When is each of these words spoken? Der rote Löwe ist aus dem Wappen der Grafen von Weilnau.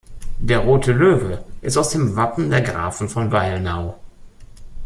Der 0.39 0.57
rote 0.57 0.93
Löwe 0.93 1.45
ist 1.61 1.77
aus 1.77 1.89
dem 1.91 2.15
Wappen 2.15 2.49
der 2.49 2.61
Grafen 2.63 3.07
von 3.07 3.31
Weilnau. 3.31 3.99